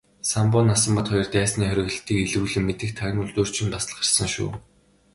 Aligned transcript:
Самбуу 0.29 0.63
Насанбат 0.69 1.05
хоёр 1.11 1.27
дайсны 1.35 1.63
хориглолтыг 1.69 2.17
илрүүлэн 2.23 2.63
мэдэх 2.67 2.91
тагнуулд 2.99 3.39
урьд 3.41 3.55
шөнө 3.57 3.71
бас 3.75 3.85
л 3.89 3.95
гарсан 3.97 4.27
шүү. 4.35 4.49